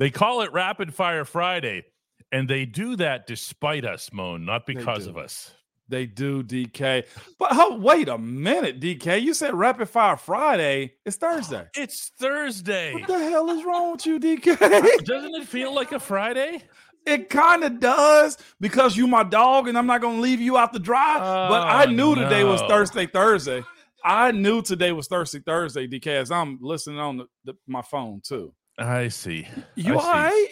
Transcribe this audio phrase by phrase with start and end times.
[0.00, 1.84] They call it Rapid Fire Friday,
[2.32, 5.52] and they do that despite us, Moan, not because of us.
[5.90, 7.04] They do, DK.
[7.38, 9.20] But oh, wait a minute, DK.
[9.20, 10.94] You said Rapid Fire Friday.
[11.04, 11.66] It's Thursday.
[11.76, 12.94] It's Thursday.
[12.94, 14.58] What the hell is wrong with you, DK?
[15.04, 16.62] Doesn't it feel like a Friday?
[17.04, 20.72] It kind of does because you my dog, and I'm not gonna leave you out
[20.72, 21.18] the dry.
[21.18, 22.62] but I Oh, knew today was.
[22.62, 23.62] Thursday, Thursday.
[24.02, 28.22] I knew today was Thursday, Thursday, DK, as I'm listening on the, the, my phone
[28.24, 28.54] too.
[28.78, 29.46] I see.
[29.74, 30.08] You I all see.
[30.08, 30.48] right?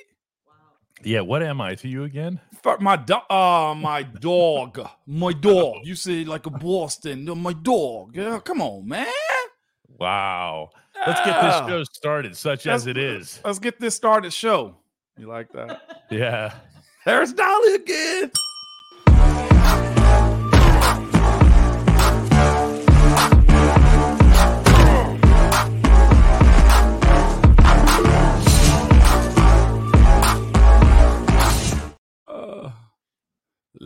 [1.05, 2.41] Yeah, what am I to you again?
[2.62, 3.23] Fuck my dog.
[3.30, 4.80] Oh, uh, my dog.
[5.06, 5.77] My dog.
[5.84, 7.24] You say like a Boston.
[7.41, 8.16] My dog.
[8.16, 9.07] Yeah, come on, man.
[9.98, 10.70] Wow.
[11.07, 13.41] Let's get this show started, such as it is.
[13.45, 14.77] Let's get this started show.
[15.16, 16.02] You like that?
[16.10, 16.55] Yeah.
[17.05, 18.32] There's Dolly again.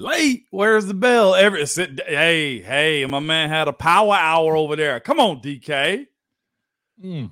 [0.03, 0.45] Late.
[0.51, 1.35] Where's the bell?
[1.35, 2.01] Every sit.
[2.07, 5.01] Hey, hey, my man had a power hour over there.
[5.01, 6.07] Come on, DK.
[7.01, 7.27] Hmm.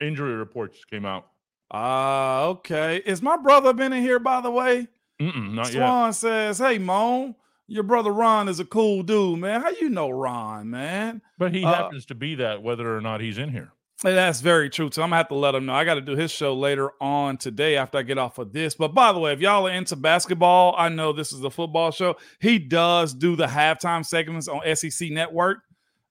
[0.00, 1.26] Injury reports came out.
[1.70, 3.02] Ah, okay.
[3.06, 4.88] Is my brother been in here, by the way?
[5.20, 5.72] Mm-mm, not yet.
[5.74, 7.34] Swan says, "Hey, Moan,
[7.68, 9.62] your brother Ron is a cool dude, man.
[9.62, 13.20] How you know Ron, man?" But he Uh, happens to be that whether or not
[13.20, 13.72] he's in here.
[14.02, 14.90] That's very true.
[14.92, 15.74] So I'm gonna have to let him know.
[15.74, 18.74] I got to do his show later on today after I get off of this.
[18.74, 21.92] But by the way, if y'all are into basketball, I know this is a football
[21.92, 22.16] show.
[22.40, 25.58] He does do the halftime segments on SEC Network.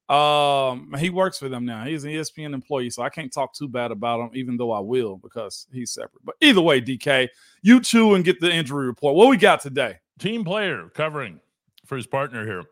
[0.07, 1.85] Um, he works for them now.
[1.85, 4.79] He's an ESPN employee, so I can't talk too bad about him, even though I
[4.79, 6.23] will because he's separate.
[6.23, 7.29] But either way, DK,
[7.61, 9.15] you chew and get the injury report.
[9.15, 9.99] What we got today?
[10.19, 11.39] Team player covering
[11.85, 12.63] for his partner here.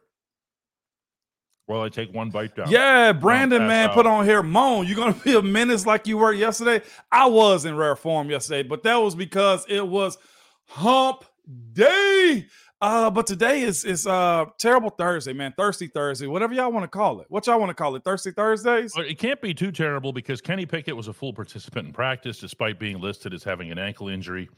[1.69, 2.71] Well, I take one bite down.
[2.71, 3.93] Yeah, Brandon, man, out.
[3.93, 4.41] put on here.
[4.41, 6.83] Moan, you're gonna be a menace like you were yesterday.
[7.11, 10.17] I was in rare form yesterday, but that was because it was
[10.65, 11.25] hump
[11.73, 12.47] day.
[12.81, 15.53] Uh, but today is is uh terrible Thursday, man.
[15.55, 17.27] Thirsty Thursday, whatever y'all want to call it.
[17.29, 18.03] What y'all want to call it?
[18.03, 18.91] Thirsty Thursdays?
[18.97, 22.79] It can't be too terrible because Kenny Pickett was a full participant in practice despite
[22.79, 24.49] being listed as having an ankle injury.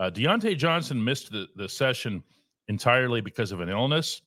[0.00, 2.24] Uh, Diontae Johnson missed the, the session
[2.66, 4.22] entirely because of an illness.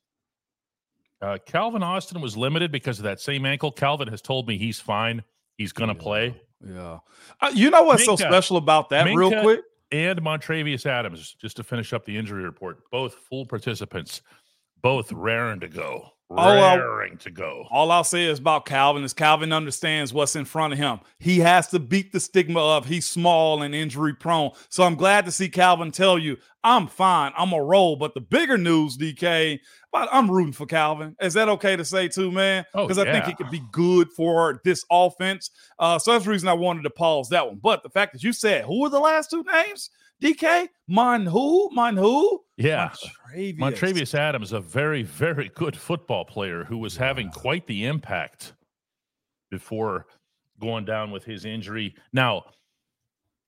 [1.23, 3.72] Uh, Calvin Austin was limited because of that same ankle.
[3.72, 5.23] Calvin has told me he's fine.
[5.57, 6.35] He's going to play.
[6.61, 7.00] Yeah.
[7.39, 9.61] Uh, you know what's so special about that, real quick?
[9.91, 14.22] And Montravius Adams, just to finish up the injury report, both full participants,
[14.81, 16.09] both raring to go.
[16.36, 17.68] Raring to go.
[17.70, 21.00] All I'll say is about Calvin is Calvin understands what's in front of him.
[21.20, 24.52] He has to beat the stigma of he's small and injury prone.
[24.70, 27.34] So I'm glad to see Calvin tell you, I'm fine.
[27.38, 27.96] I'm a roll.
[27.96, 29.60] But the bigger news, DK,
[29.92, 31.16] but I'm rooting for Calvin.
[31.22, 32.66] Is that okay to say too, man?
[32.74, 33.30] Oh, Because I think yeah.
[33.30, 35.52] he could be good for this offense.
[35.78, 37.60] Uh, so that's the reason I wanted to pause that one.
[37.62, 39.90] But the fact that you said, who were the last two names?
[40.23, 40.69] DK?
[40.88, 41.69] Mine who?
[41.72, 42.41] Mine who?
[42.57, 42.89] Yeah.
[43.35, 43.57] Montravius.
[43.57, 48.53] Montravius Adams, a very, very good football player who was having quite the impact
[49.51, 50.06] before
[50.59, 51.95] going down with his injury.
[52.13, 52.44] Now,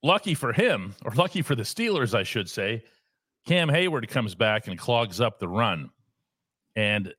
[0.03, 2.83] lucky for him, or lucky for the Steelers, I should say,
[3.47, 5.91] Cam Hayward comes back and clogs up the run.
[6.75, 7.13] And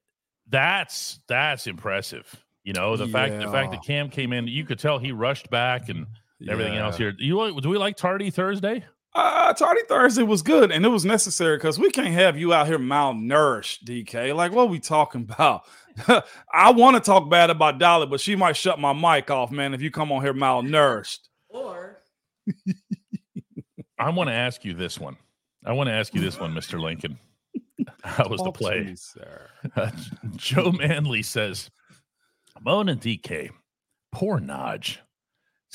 [0.48, 2.44] that's that's impressive.
[2.62, 5.48] You know, the fact the fact that Cam came in, you could tell he rushed
[5.50, 6.06] back and
[6.48, 7.12] everything else Yeah.
[7.12, 7.14] here.
[7.18, 8.84] You like- do we like Tardy Thursday?
[9.16, 12.66] Uh, Tardy Thursday was good, and it was necessary because we can't have you out
[12.66, 14.34] here malnourished, DK.
[14.34, 15.62] Like, what we talking about?
[16.52, 19.72] I want to talk bad about Dolly, but she might shut my mic off, man,
[19.72, 21.20] if you come on here malnourished.
[21.48, 22.02] Or
[23.98, 25.16] I want to ask you this one.
[25.64, 26.78] I want to ask you this one, Mr.
[26.78, 27.18] Lincoln.
[28.04, 28.80] How was the Talk to play?
[28.84, 29.48] me, sir.
[29.74, 29.90] Uh,
[30.36, 31.70] Joe Manley says,
[32.60, 33.48] Moan and DK,
[34.12, 34.98] poor Naj.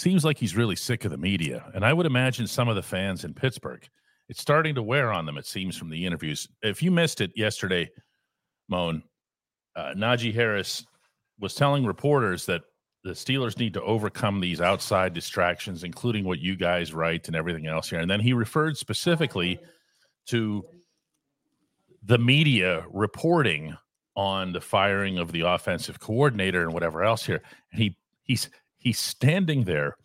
[0.01, 1.63] Seems like he's really sick of the media.
[1.75, 3.87] And I would imagine some of the fans in Pittsburgh,
[4.29, 6.47] it's starting to wear on them, it seems, from the interviews.
[6.63, 7.87] If you missed it yesterday,
[8.67, 9.03] Moan,
[9.75, 10.87] uh, Najee Harris
[11.39, 12.63] was telling reporters that
[13.03, 17.67] the Steelers need to overcome these outside distractions, including what you guys write and everything
[17.67, 17.99] else here.
[17.99, 19.59] And then he referred specifically
[20.29, 20.65] to
[22.01, 23.77] the media reporting
[24.15, 27.43] on the firing of the offensive coordinator and whatever else here.
[27.71, 28.49] And he he's
[28.79, 29.95] he's standing there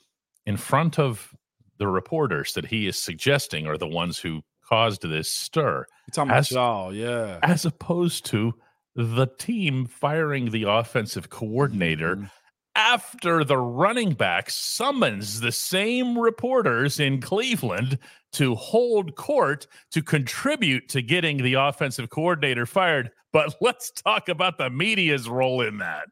[0.46, 1.34] in front of
[1.78, 6.30] the reporters that he is suggesting are the ones who caused this stir, You talking
[6.30, 7.38] about As- y'all, yeah.
[7.42, 8.54] as opposed to
[8.94, 12.30] the team firing the offensive coordinator Mhm.
[12.74, 17.98] after the running back summons the same reporters in Cleveland
[18.32, 23.10] to hold court to contribute to getting the offensive coordinator fired.
[23.32, 26.08] But let's talk about the media's role in that.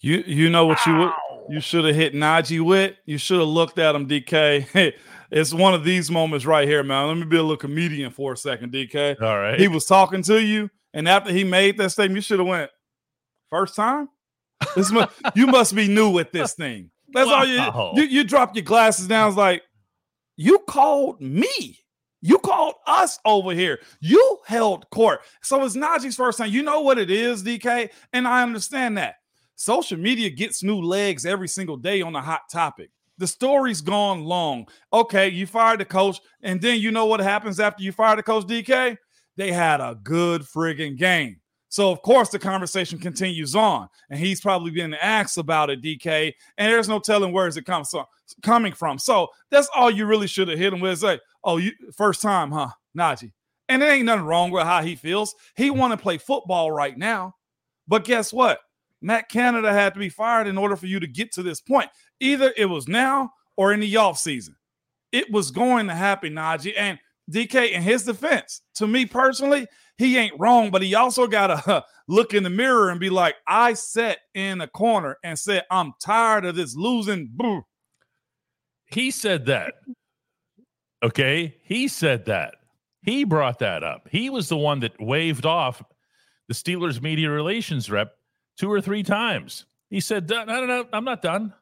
[0.00, 1.46] You you know what you Ow.
[1.48, 2.94] you should have hit Najee with?
[3.06, 4.92] You should have looked at him, DK.
[5.30, 7.08] it's one of these moments right here, man.
[7.08, 9.20] Let me be a little comedian for a second, DK.
[9.20, 9.58] All right.
[9.58, 12.70] He was talking to you, and after he made that statement, you should have went
[13.50, 14.08] first time.
[14.74, 16.90] This must, you must be new at this thing.
[17.12, 18.08] That's all you, you.
[18.08, 19.28] You drop your glasses down.
[19.28, 19.62] It's like
[20.36, 21.78] you called me.
[22.20, 23.80] You called us over here.
[24.00, 25.20] You held court.
[25.42, 26.50] So it's Najee's first time.
[26.50, 29.16] You know what it is, DK, and I understand that.
[29.56, 32.90] Social media gets new legs every single day on a hot topic.
[33.18, 34.66] The story's gone long.
[34.92, 38.22] Okay, you fired the coach, and then you know what happens after you fire the
[38.22, 38.96] coach, DK?
[39.36, 41.40] They had a good friggin' game.
[41.68, 46.32] So of course the conversation continues on, and he's probably been asked about it, DK,
[46.56, 48.04] and there's no telling where is it comes from,
[48.42, 48.96] coming from.
[48.96, 51.00] So that's all you really should have hit him with.
[51.00, 53.32] Say, oh, you first time, huh, Najee?
[53.68, 55.34] And it ain't nothing wrong with how he feels.
[55.56, 57.34] He want to play football right now,
[57.88, 58.60] but guess what?
[59.04, 61.90] Matt Canada had to be fired in order for you to get to this point.
[62.20, 64.56] Either it was now or in the off season.
[65.12, 66.72] It was going to happen, Najee.
[66.74, 66.98] And
[67.30, 69.66] DK, in his defense, to me personally,
[69.98, 73.36] he ain't wrong, but he also got to look in the mirror and be like,
[73.46, 77.28] I sat in a corner and said, I'm tired of this losing.
[77.30, 77.62] Boo.
[78.86, 79.74] he said that.
[81.02, 81.58] Okay.
[81.62, 82.54] He said that.
[83.02, 84.08] He brought that up.
[84.10, 85.82] He was the one that waved off
[86.48, 88.12] the Steelers media relations rep
[88.56, 89.66] two or three times.
[89.90, 90.48] He said, "Done.
[90.48, 90.86] I don't know.
[90.92, 91.52] I'm not done.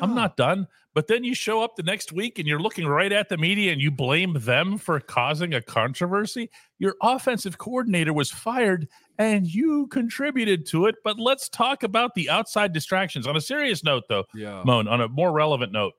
[0.00, 0.68] I'm not done.
[0.94, 3.72] But then you show up the next week and you're looking right at the media
[3.72, 6.50] and you blame them for causing a controversy.
[6.78, 8.88] Your offensive coordinator was fired
[9.18, 10.96] and you contributed to it.
[11.02, 13.26] But let's talk about the outside distractions.
[13.26, 14.62] On a serious note, though, Yeah.
[14.64, 15.94] Moan, on a more relevant note,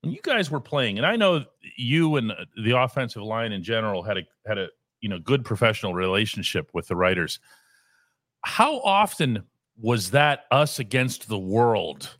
[0.00, 1.44] when you guys were playing, and I know
[1.76, 4.68] you and uh, the offensive line in general had a had a
[5.02, 7.38] you know good professional relationship with the writers.
[8.42, 9.44] How often
[9.76, 12.16] was that us against the world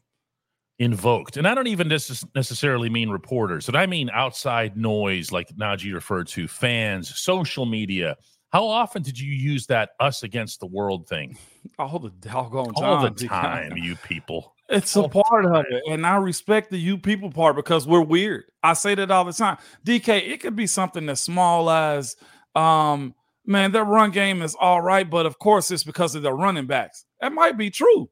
[0.78, 1.36] invoked?
[1.36, 5.94] And I don't even necess- necessarily mean reporters, and I mean outside noise, like Najee
[5.94, 8.16] referred to, fans, social media.
[8.52, 11.38] How often did you use that us against the world thing?
[11.78, 12.84] All the doggone time.
[12.84, 14.54] All the time, you people.
[14.68, 15.82] It's a part of it.
[15.88, 18.44] And I respect the you people part because we're weird.
[18.62, 19.58] I say that all the time.
[19.84, 22.16] DK, it could be something as small as
[22.54, 23.14] um,
[23.46, 26.66] man, their run game is all right, but of course it's because of their running
[26.66, 27.04] backs.
[27.20, 28.10] That might be true.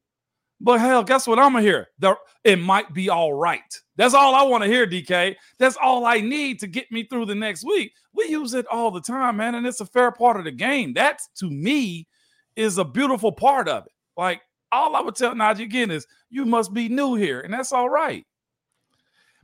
[0.61, 1.87] But hell, guess what I'm gonna hear?
[1.99, 3.61] The, it might be all right.
[3.95, 5.35] That's all I want to hear, DK.
[5.57, 7.93] That's all I need to get me through the next week.
[8.13, 10.93] We use it all the time, man, and it's a fair part of the game.
[10.93, 12.07] That to me
[12.55, 13.93] is a beautiful part of it.
[14.17, 14.41] Like
[14.71, 17.89] all I would tell Najee again is you must be new here, and that's all
[17.89, 18.25] right.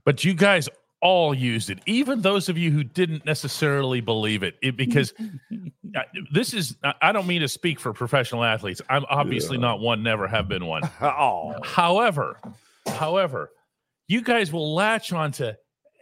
[0.03, 0.67] But you guys
[1.05, 5.13] all used it, even those of you who didn't necessarily believe it, it because
[5.95, 6.01] uh,
[6.33, 8.81] this is, I- I don't mean to speak for professional athletes.
[8.89, 10.81] I'm obviously not one, never have been one.
[11.01, 12.39] oh, However,
[12.87, 13.51] however,
[14.07, 15.51] you guys will latch onto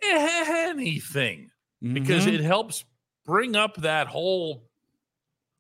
[0.04, 1.50] anything
[1.82, 2.34] because Mhm.
[2.36, 2.86] it helps
[3.26, 4.64] bring up that whole.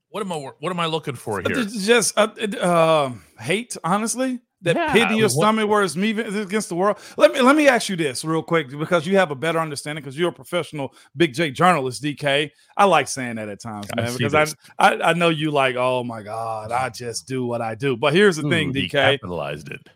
[0.09, 0.35] What am I?
[0.37, 1.63] What am I looking for here?
[1.65, 2.27] Just uh,
[2.61, 4.39] uh, hate, honestly.
[4.63, 6.97] That Yeah, pit in your stomach where it's me against the world.
[7.17, 10.01] Let me let me ask you this real quick because you have a better understanding
[10.01, 12.49] because you're a professional Big J journalist, DK.
[12.77, 14.93] I like saying that at times, man, see because I.
[14.93, 17.97] I I know you like, oh my God, I just do what I do.
[17.97, 18.91] But here's the thing, Ooh, he DK.
[18.91, 19.87] capitalized it.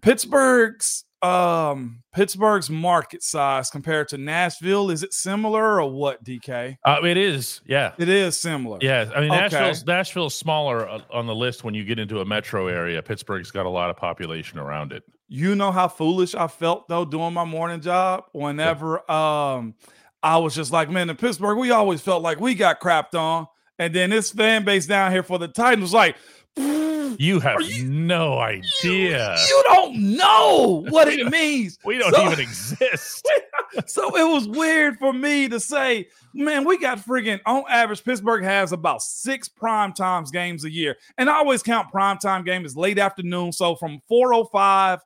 [0.00, 6.76] Pittsburgh's um Pittsburgh's market size compared to Nashville, is it similar or what, DK?
[6.84, 7.92] Uh, it is, yeah.
[7.98, 8.78] It is similar.
[8.80, 9.40] Yeah, I mean Okay.
[9.40, 13.02] Nashville's Nashville's smaller on the list when you get into a metro area.
[13.02, 15.02] Pittsburgh's got a lot of population around it.
[15.28, 19.74] You know how foolish I felt though doing my morning job whenever um
[20.22, 23.46] I was just like, man, in Pittsburgh, we always felt like we got crapped on.
[23.78, 26.16] And then this fan base down here for the Titans was like,
[27.18, 29.34] You have you- no idea.
[29.48, 31.78] you don't know what it means.
[31.84, 33.28] we don't So- even exist.
[33.86, 38.42] so it was weird for me to say, man, we got friggin' on average, Pittsburgh
[38.44, 40.96] has about six prime times games a year.
[41.18, 43.52] And I always count prime time game as late afternoon.
[43.52, 45.00] So from 405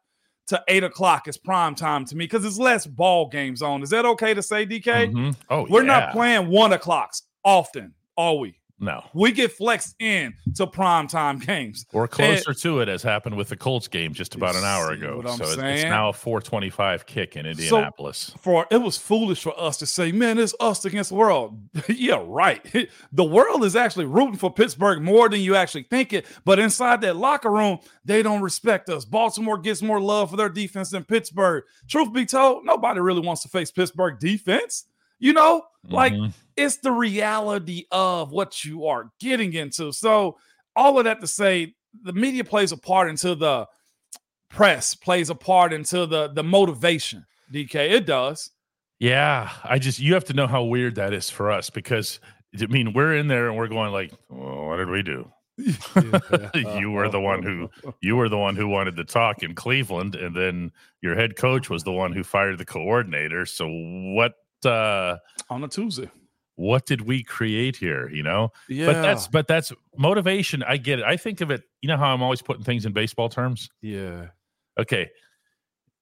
[0.48, 3.82] to 8 o'clock is prime time to me because it's less ball games on.
[3.82, 5.10] Is that okay to say, DK?
[5.12, 5.36] Mhm.
[5.48, 5.86] Oh, We're yeah.
[6.00, 8.58] not playing one o'clocks often, are we?
[8.82, 11.86] No, We get flexed in to prime time games.
[11.92, 15.22] we're closer to it, as happened with the Colts game just about an hour ago.
[15.36, 18.34] so it's, it's now a 425 kick in Indianapolis.
[18.40, 21.58] for it was foolish for us to say, man, it's us against the world.
[21.88, 22.60] yeah, right.
[23.12, 26.26] The world is actually rooting for Pittsburgh more than you actually think it.
[26.44, 29.04] But inside that locker room, they don't respect us.
[29.04, 31.62] Baltimore gets more love for their defense than Pittsburgh.
[31.88, 34.86] Truth be told, nobody really wants to face Pittsburgh defense.
[35.20, 36.32] You know, like Mhm.
[36.56, 39.92] It's the reality of what you are getting into.
[39.92, 40.38] So,
[40.74, 43.66] all of that to say, the media plays a part into the
[44.48, 47.26] press, plays a part into the the motivation.
[47.52, 48.50] DK, it does.
[48.98, 52.20] Yeah, I just you have to know how weird that is for us because
[52.60, 55.30] I mean we're in there and we're going like, well, what did we do?
[56.78, 57.68] you were the one who
[58.00, 61.68] you were the one who wanted to talk in Cleveland, and then your head coach
[61.68, 63.44] was the one who fired the coordinator.
[63.44, 65.16] So what uh
[65.50, 66.10] on a Tuesday?
[66.62, 68.08] What did we create here?
[68.08, 68.86] You know, yeah.
[68.86, 70.62] But that's but that's motivation.
[70.62, 71.04] I get it.
[71.04, 71.64] I think of it.
[71.80, 73.68] You know how I'm always putting things in baseball terms.
[73.80, 74.28] Yeah.
[74.78, 75.10] Okay.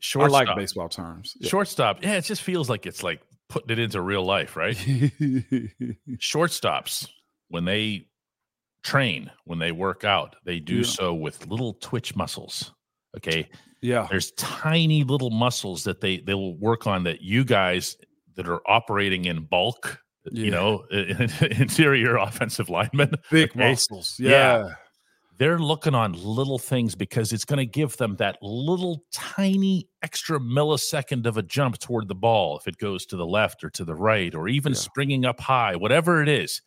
[0.01, 0.43] Shortstop.
[0.43, 1.35] I like baseball terms.
[1.41, 1.49] Yeah.
[1.49, 2.03] Shortstop.
[2.03, 4.77] Yeah, it just feels like it's like putting it into real life, right?
[6.19, 7.09] Shortstops
[7.49, 8.09] when they
[8.85, 10.85] train, when they work out, they do yeah.
[10.85, 12.75] so with little twitch muscles.
[13.17, 13.49] Okay.
[13.81, 14.07] Yeah.
[14.11, 17.97] There's tiny little muscles that they they will work on that you guys
[18.37, 20.45] that are operating in bulk, yeah.
[20.45, 23.13] you know, interior offensive linemen.
[23.31, 23.71] Big okay?
[23.71, 24.17] muscles.
[24.19, 24.31] Yeah.
[24.31, 24.75] yeah.
[25.39, 30.39] They're looking on little things because it's going to give them that little tiny extra
[30.39, 33.85] millisecond of a jump toward the ball if it goes to the left or to
[33.87, 36.61] the right or even springing up high, whatever it is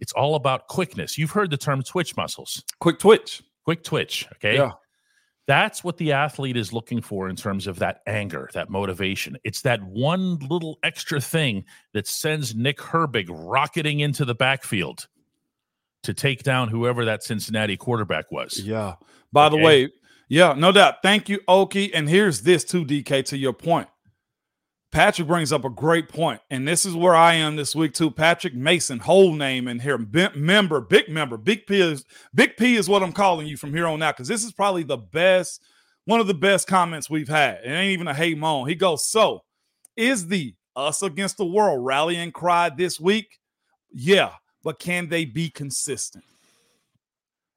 [0.00, 1.18] it's all about quickness.
[1.18, 2.62] You've heard the term twitch muscles.
[2.80, 3.42] Quick twitch.
[3.64, 4.26] Quick twitch.
[4.34, 4.56] Okay.
[4.56, 4.72] Yeah.
[5.46, 9.36] That's what the athlete is looking for in terms of that anger, that motivation.
[9.44, 15.06] It's that one little extra thing that sends Nick Herbig rocketing into the backfield
[16.02, 18.60] to take down whoever that Cincinnati quarterback was.
[18.60, 18.94] Yeah.
[19.32, 19.56] By okay.
[19.56, 19.90] the way,
[20.28, 20.96] yeah, no doubt.
[21.02, 21.90] Thank you, Okie.
[21.94, 23.88] And here's this too, DK, to your point.
[24.92, 28.10] Patrick brings up a great point, and this is where I am this week too.
[28.10, 32.88] Patrick Mason, whole name in here, member, big member, big P is big P is
[32.88, 35.62] what I'm calling you from here on out because this is probably the best,
[36.04, 37.60] one of the best comments we've had.
[37.64, 38.68] It ain't even a hey moan.
[38.68, 39.42] He goes, so
[39.96, 43.38] is the us against the world rallying cry this week?
[43.90, 46.24] Yeah, but can they be consistent?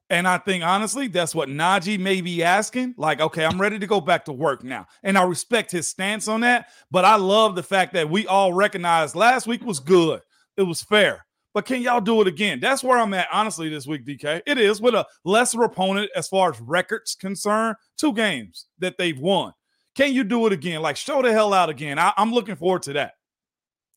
[0.09, 2.95] And I think honestly, that's what Najee may be asking.
[2.97, 4.87] Like, okay, I'm ready to go back to work now.
[5.03, 6.69] And I respect his stance on that.
[6.89, 10.21] But I love the fact that we all recognize last week was good.
[10.57, 11.25] It was fair.
[11.53, 12.59] But can y'all do it again?
[12.59, 14.41] That's where I'm at, honestly, this week, DK.
[14.45, 17.75] It is with a lesser opponent as far as records concerned.
[17.97, 19.53] Two games that they've won.
[19.95, 20.81] Can you do it again?
[20.81, 21.97] Like, show the hell out again.
[21.99, 23.13] I, I'm looking forward to that.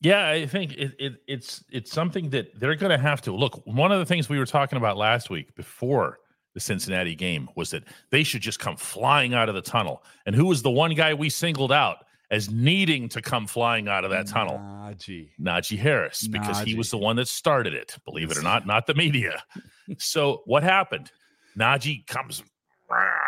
[0.03, 3.65] Yeah, I think it, it, it's it's something that they're going to have to look.
[3.65, 6.19] One of the things we were talking about last week before
[6.53, 10.03] the Cincinnati game was that they should just come flying out of the tunnel.
[10.25, 14.03] And who was the one guy we singled out as needing to come flying out
[14.03, 14.57] of that tunnel?
[14.59, 16.65] Najee, Najee Harris, because Najee.
[16.65, 17.95] he was the one that started it.
[18.03, 19.41] Believe it or not, not the media.
[19.97, 21.11] so what happened?
[21.57, 22.43] Najee comes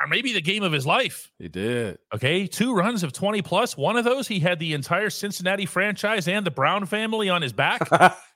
[0.08, 1.32] maybe the game of his life.
[1.40, 1.98] He did.
[2.14, 2.48] Okay.
[2.48, 3.78] Two runs of 20 plus.
[3.78, 7.54] One of those, he had the entire Cincinnati franchise and the Brown family on his
[7.54, 7.82] back.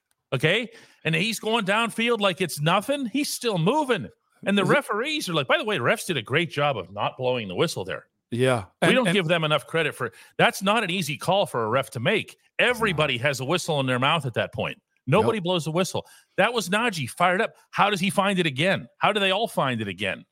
[0.33, 0.69] okay.
[1.03, 3.05] And he's going downfield like it's nothing.
[3.07, 4.09] He's still moving.
[4.45, 7.17] And the referees are like, by the way, refs did a great job of not
[7.17, 8.05] blowing the whistle there.
[8.31, 8.65] Yeah.
[8.81, 11.67] We don't and, give them enough credit for that's not an easy call for a
[11.67, 12.37] ref to make.
[12.57, 14.79] Everybody has a whistle in their mouth at that point.
[15.07, 15.43] Nobody yep.
[15.43, 16.05] blows the whistle.
[16.37, 17.55] That was Najee fired up.
[17.71, 18.87] How does he find it again?
[18.99, 20.23] How do they all find it again?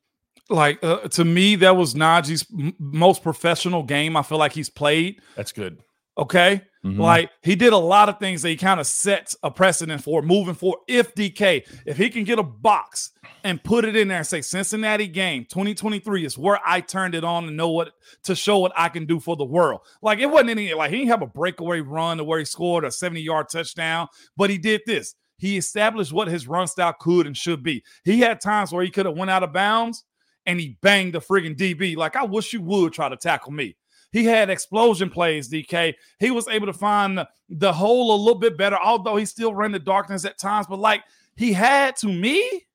[0.50, 4.70] Like uh, to me that was Najee's m- most professional game I feel like he's
[4.70, 5.20] played.
[5.36, 5.82] That's good.
[6.16, 6.62] Okay?
[6.84, 7.00] Mm-hmm.
[7.00, 10.22] Like he did a lot of things that he kind of sets a precedent for
[10.22, 10.80] moving forward.
[10.86, 13.10] If DK, if he can get a box
[13.44, 17.24] and put it in there and say Cincinnati game 2023 is where I turned it
[17.24, 17.92] on to know what
[18.24, 19.80] to show what I can do for the world.
[20.02, 22.84] Like it wasn't any like he didn't have a breakaway run to where he scored
[22.84, 25.14] a 70 yard touchdown, but he did this.
[25.36, 27.84] He established what his run style could and should be.
[28.04, 30.04] He had times where he could have went out of bounds
[30.48, 31.94] and he banged the friggin' DB.
[31.94, 33.76] Like, I wish you would try to tackle me.
[34.10, 35.94] He had explosion plays, DK.
[36.18, 39.72] He was able to find the, hole a little bit better, although he still ran
[39.72, 40.66] the darkness at times.
[40.66, 41.04] But like
[41.36, 42.66] he had to me,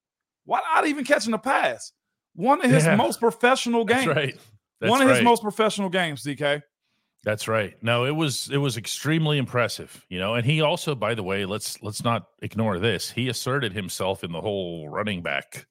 [0.45, 1.91] why not even catching the pass?
[2.35, 4.05] One of his yeah, most professional games.
[4.05, 4.39] That's right.
[4.79, 5.15] That's One of right.
[5.15, 6.61] his most professional games, DK.
[7.23, 7.73] That's right.
[7.81, 10.35] No, it was it was extremely impressive, you know.
[10.35, 13.09] And he also, by the way, let's let's not ignore this.
[13.09, 15.65] He asserted himself in the whole running back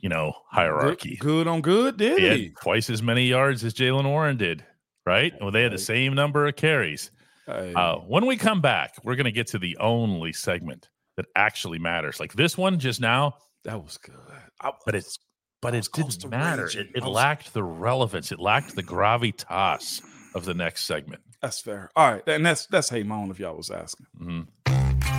[0.00, 1.16] you know, hierarchy.
[1.16, 2.42] Good, good on good, did he?
[2.44, 2.50] he?
[2.60, 4.64] twice as many yards as Jaylen Warren did,
[5.06, 5.32] right?
[5.40, 7.10] Well, they had the same number of carries.
[7.48, 11.78] Uh, when we come back, we're going to get to the only segment that actually
[11.78, 12.20] matters.
[12.20, 14.14] Like this one just now, that was good.
[14.60, 15.18] I, but it's
[15.60, 16.66] but it didn't matter.
[16.66, 18.32] It, it was, lacked the relevance.
[18.32, 20.02] It lacked the gravitas
[20.34, 21.22] of the next segment.
[21.42, 21.90] That's fair.
[21.96, 24.06] All right, and that's that's hey moan if y'all was asking.
[24.20, 24.87] Mm-hmm.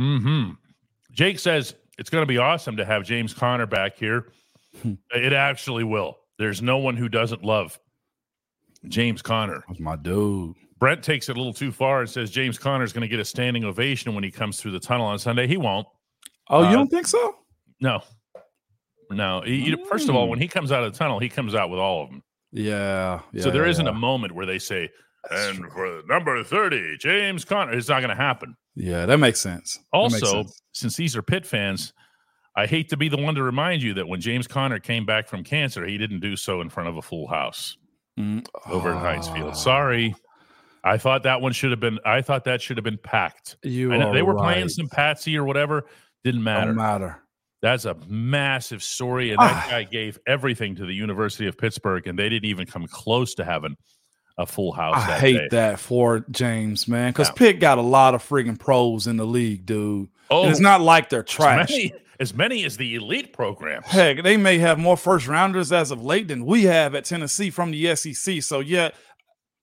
[0.00, 0.50] Hmm.
[1.12, 4.32] Jake says it's going to be awesome to have James Conner back here.
[5.14, 6.16] it actually will.
[6.38, 7.78] There's no one who doesn't love
[8.88, 9.62] James Conner.
[9.68, 10.54] That's my dude.
[10.78, 13.20] Brent takes it a little too far and says James Conner is going to get
[13.20, 15.46] a standing ovation when he comes through the tunnel on Sunday.
[15.46, 15.86] He won't.
[16.48, 17.34] Oh, Uh, you don't think so?
[17.80, 18.02] No.
[19.10, 19.42] No.
[19.44, 20.30] He- you- First of all, Mm.
[20.30, 22.22] when he comes out of the tunnel, he comes out with all of them.
[22.52, 23.20] Yeah.
[23.38, 23.92] so there isn't yeah.
[23.92, 24.88] a moment where they say,
[25.28, 25.70] That's and true.
[25.70, 27.72] for number 30, James Conner.
[27.72, 28.54] It's not going to happen.
[28.74, 29.78] Yeah, that makes sense.
[29.92, 30.62] That makes Also, sense.
[30.72, 31.92] since these are Pitt fans,
[32.56, 35.28] I hate to be the one to remind you that when James Conner came back
[35.28, 37.76] from cancer, he didn't do so in front of a full house
[38.18, 38.44] Mm.
[38.66, 39.56] over at Heinz Ah, Field.
[39.56, 40.14] Sorry.
[40.82, 43.56] I thought that one should have been I thought that should have been packed.
[43.62, 45.86] You are they were playing some patsy or whatever.
[46.24, 46.66] Didn't matter.
[46.68, 47.22] Don't matter.
[47.62, 49.30] That's a massive story.
[49.30, 49.70] And that Ah.
[49.70, 53.44] guy gave everything to the University of Pittsburgh, and they didn't even come close to
[53.44, 53.76] having
[54.40, 54.96] a full house.
[54.96, 55.48] I that hate day.
[55.52, 57.34] that for James, man, because Yeah.
[57.34, 60.08] Pitt got a lot of friggin' pros in the league, dude.
[60.30, 61.70] Oh, And it's not like they're as trash.
[61.70, 63.86] many, as many as the elite programs.
[63.86, 67.50] Heck, they may have more first rounders as of late than we have at Tennessee
[67.50, 68.40] from the SEC.
[68.42, 68.90] So yeah,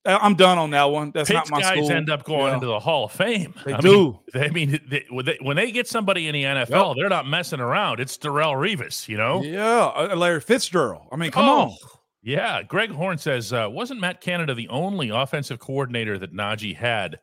[0.05, 1.11] I'm done on that one.
[1.13, 1.91] That's Pitt's not my guys school.
[1.91, 2.53] end up going Yeah.
[2.53, 3.53] into the Hall of Fame.
[3.65, 4.19] They I mean, do.
[4.33, 7.99] they- I mean, they, when, they, get somebody in the NFL, they're not messing around.
[7.99, 9.41] It's Darrelle Revis, you know?
[9.43, 11.07] Yeah, uh, Larry Fitzgerald.
[11.11, 11.75] I mean, come Oh, on.
[12.21, 12.63] Yeah.
[12.63, 17.19] Greg Horn says, uh, wasn't Matt Canada the only offensive coordinator that Najee had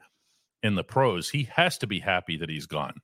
[0.63, 1.31] in the pros?
[1.31, 2.95] He has to be happy that he's gone.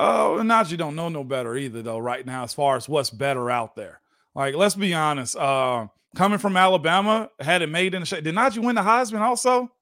[0.00, 1.98] Oh, and Najee don't know no better either, though.
[1.98, 4.00] Right now, as far as what's better out there,
[4.32, 5.36] like let's be honest.
[5.36, 8.22] Uh, coming from Alabama, had it made in the shape.
[8.22, 9.72] Did Najee win the Heisman also?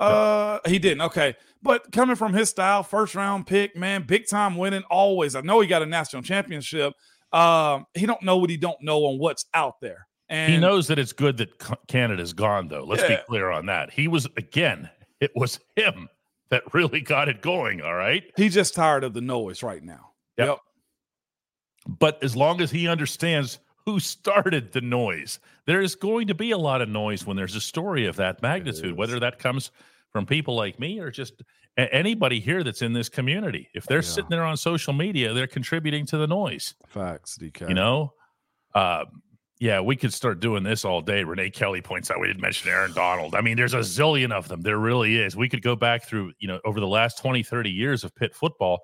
[0.00, 1.02] Uh, he didn't.
[1.02, 4.82] Okay, but coming from his style, first round pick, man, big time winning.
[4.90, 6.94] Always, I know he got a national championship.
[7.32, 10.86] Um, he don't know what he don't know on what's out there, and he knows
[10.88, 11.50] that it's good that
[11.88, 12.84] Canada's gone, though.
[12.84, 13.16] Let's Yeah.
[13.16, 13.90] be clear on that.
[13.92, 16.08] He was, again, it was him
[16.50, 17.82] that really got it going.
[17.82, 18.24] All right.
[18.36, 20.10] he's just tired of the noise right now.
[20.36, 20.58] Yep.
[21.86, 26.50] But as long as he understands who started the noise, there is going to be
[26.50, 29.70] a lot of noise when there's a story of that magnitude, whether that comes
[30.12, 31.42] from people like me or just
[31.76, 33.68] anybody here that's in this community.
[33.74, 34.02] If they're Yeah.
[34.02, 37.68] sitting there on social media, they're contributing to the noise, Facts, DK.
[37.68, 38.12] you know?
[38.74, 39.04] Uh,
[39.60, 41.24] yeah, we could start doing this all day.
[41.24, 43.34] Renee Kelly points out we didn't mention Aaron Donald.
[43.34, 44.62] I mean, there's a zillion of them.
[44.62, 45.36] There really is.
[45.36, 48.34] We could go back through, you know, over the last 20, 30 years of Pitt
[48.34, 48.80] football.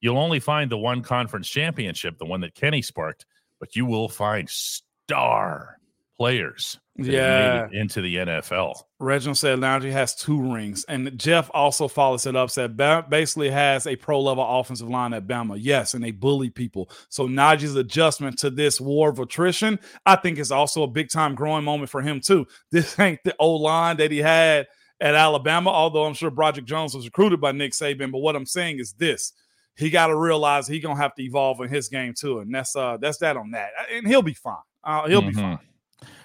[0.00, 3.26] You'll only find the one conference championship, the one that Kenny sparked,
[3.60, 5.76] but you will find star
[6.16, 7.66] players Yeah.
[7.72, 8.74] into the NFL.
[9.00, 12.50] Reginald said Najee has two rings, and Jeff also follows it up.
[12.50, 15.56] Said basically has a pro level offensive line at Bama.
[15.58, 16.90] Yes, and they bully people.
[17.08, 21.34] So Najee's adjustment to this war of attrition, I think, is also a big time
[21.34, 22.46] growing moment for him too.
[22.70, 24.66] This ain't the old line that he had
[25.00, 25.70] at Alabama.
[25.70, 28.92] Although I'm sure Broderick Jones was recruited by Nick Saban, but what I'm saying is
[28.92, 29.32] this:
[29.76, 32.76] he got to realize he gonna have to evolve in his game too, and that's
[32.76, 34.54] uh that's that on that, and he'll be fine.
[34.84, 35.34] Uh, he'll be Mhm.
[35.34, 35.58] fine.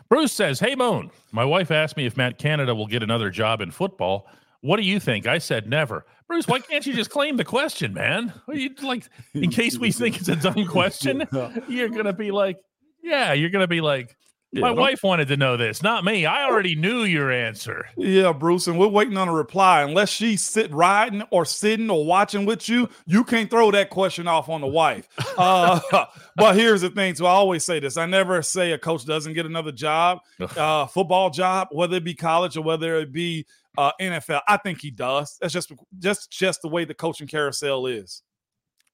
[0.09, 3.61] Bruce says, Hey, Moan, my wife asked me if Matt Canada will get another job
[3.61, 4.27] in football.
[4.61, 5.27] What do you think?
[5.27, 6.05] I said never.
[6.27, 8.33] Bruce, why can't you just claim the question, man?
[8.47, 11.25] You like, in case we think it's a dumb question,
[11.67, 12.57] you're going to be like,
[13.01, 14.17] Yeah, you're going to be like,
[14.51, 16.25] Yeah, My wife wanted to know this, not me.
[16.25, 17.85] I already knew your answer.
[17.95, 19.83] Yeah, Bruce, and we're waiting on a reply.
[19.83, 24.27] Unless she's sit riding or sitting or watching with you, you can't throw that question
[24.27, 25.07] off on the wife.
[25.37, 25.79] Uh,
[26.35, 27.95] but here's the thing: so I always say this.
[27.95, 30.19] I never say a coach doesn't get another job,
[30.57, 33.45] uh, football job, whether it be college or whether it be
[33.77, 34.41] uh, NFL.
[34.49, 35.37] I think he does.
[35.39, 38.21] That's just just just the way the coaching carousel is.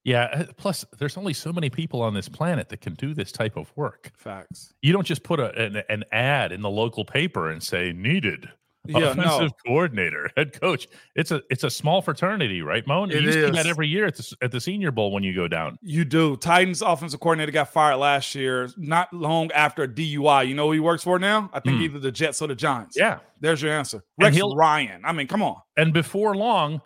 [0.06, 0.24] Yeah.
[0.32, 3.56] uh, Plus, there's only so many people on this planet that can do this type
[3.56, 4.12] of work.
[4.16, 4.72] Facts.
[4.80, 8.48] You don't just put a, an, an ad in the local paper and say needed.
[8.88, 9.48] Yeah, offensive no.
[9.66, 10.86] coordinator, head coach.
[11.16, 13.10] It's a it's a small fraternity, right, Moan?
[13.10, 15.34] You It to do that every year at the at the Senior Bowl when you
[15.34, 15.76] go down.
[15.82, 16.36] You do.
[16.36, 20.46] Titans offensive coordinator got fired last year, not long after a DUI.
[20.46, 21.50] You know who he works for now?
[21.52, 21.82] I think Hmm.
[21.82, 22.96] either the Jets or the Giants.
[22.96, 24.04] Yeah, There's your answer.
[24.20, 25.00] Rex Ryan.
[25.04, 25.56] I mean, come on.
[25.76, 26.80] and before long,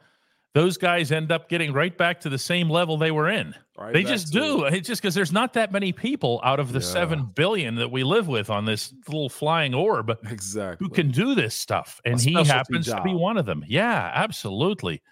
[0.52, 3.54] those guys end up getting right back to the same level they were in.
[3.78, 4.64] Right they just to do.
[4.64, 6.86] It's just because there's not that many people out of the Yeah.
[6.86, 10.84] seven billion that we live with on this little flying orb Exactly.
[10.86, 13.64] who can do this stuff, and he specialty happens to be one of them.
[13.68, 15.02] Yeah, absolutely.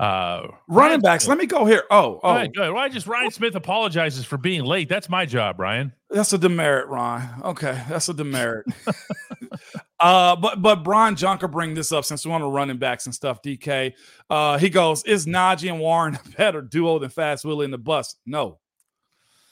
[0.00, 1.22] Uh, running backs?
[1.24, 1.84] Smith- Let me go here.
[1.88, 2.74] Oh, Go oh, ahead, go ahead.
[2.74, 4.88] Why just Ryan Smith apologizes for being late?
[4.88, 5.92] That's my job, Ryan.
[6.10, 7.22] that's a demerit, Ron.
[7.44, 8.66] Okay, that's a demerit.
[10.00, 13.14] uh, but but Brian Junker bring this up since we want to running backs and
[13.14, 13.42] stuff.
[13.42, 13.92] DK,
[14.30, 17.78] uh, he goes, is Najee and Warren a better duo than Fast Willie and the
[17.78, 18.16] Bus?
[18.26, 18.58] No,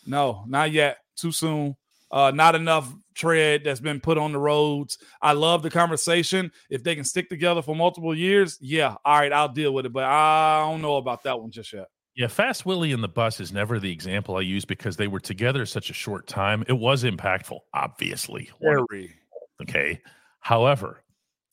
[0.07, 0.99] no, not yet.
[1.17, 1.77] Too soon.
[2.11, 4.99] Uh, not enough tread that's been put on the roads.
[5.23, 6.53] I love the conversation.
[6.69, 9.93] If they can stick together for multiple years, yeah, all right, I'll deal with it.
[9.93, 11.87] But I don't know about that one just yet.
[12.15, 15.21] Yeah, Fast Willie and the bus is never the example I use because they were
[15.21, 16.63] together such a short time.
[16.69, 18.51] It was impactful, obviously.
[18.61, 19.15] Very.
[19.63, 19.99] Okay.
[20.43, 21.03] However,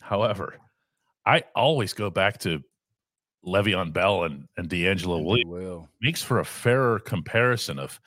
[0.02, 0.56] however,
[1.25, 2.62] I always go back to
[3.45, 5.47] Le'Veon Bell and, and DeAngelo Williams.
[5.52, 7.99] Well, Makes for a fairer comparison of,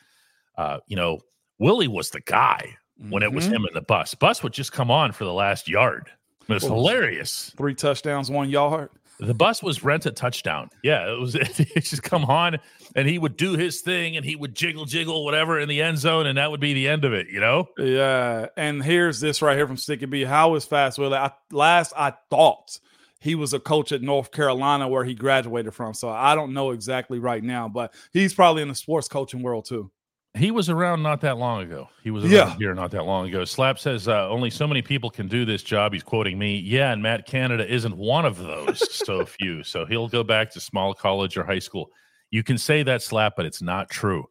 [0.58, 1.20] uh, you know,
[1.58, 2.76] Willie was the guy
[3.08, 3.52] when it was Mhm.
[3.52, 4.14] him in the bus.
[4.14, 6.10] Bus would just come on for the last yard.
[6.42, 7.50] It was What was hilarious.
[7.56, 8.90] three touchdowns, one yard.
[9.26, 10.70] The bus was rent a touchdown.
[10.82, 12.58] Yeah, it was it just come on
[12.94, 15.98] and he would do his thing and he would jiggle jiggle whatever in the end
[15.98, 17.68] zone and that would be the end of it, you know?
[17.78, 20.24] Yeah, and here's this right here from Sticky B.
[20.24, 21.16] How is Fast Willie?
[21.16, 22.78] I, last I thought
[23.20, 25.94] he was a coach at North Carolina where he graduated from.
[25.94, 29.64] So I don't know exactly right now, but he's probably in the sports coaching world
[29.64, 29.90] too.
[30.34, 31.88] He was around not that long ago.
[32.02, 32.56] He was around Yeah.
[32.56, 33.44] here not that long ago.
[33.44, 35.92] Slap says uh, only so many people can do this job.
[35.92, 36.56] He's quoting me.
[36.58, 38.94] Yeah, and Matt Canada isn't one of those.
[38.94, 39.62] so few.
[39.62, 41.90] So he'll go back to small college or high school.
[42.30, 44.24] You can say that slap, but it's not true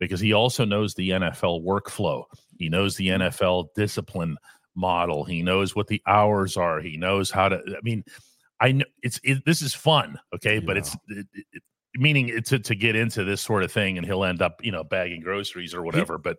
[0.00, 2.24] because he also knows the NFL workflow.
[2.56, 4.38] He knows the NFL discipline
[4.74, 5.22] model.
[5.24, 6.80] He knows what the hours are.
[6.80, 7.56] He knows how to.
[7.56, 8.04] I mean,
[8.58, 11.62] I know it's it, this is fun, okay, but it's it, it,
[11.96, 14.84] meaning to to get into this sort of thing, and he'll end up you know
[14.84, 16.18] bagging groceries or whatever.
[16.18, 16.38] But